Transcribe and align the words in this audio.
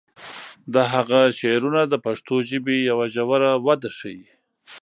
د 0.73 0.75
هغه 0.93 1.21
شعرونه 1.39 1.81
د 1.87 1.93
پښتو 2.05 2.35
ژبې 2.49 2.75
یوه 2.89 3.05
ژوره 3.13 3.51
وده 3.65 3.89
ښیي. 3.97 4.23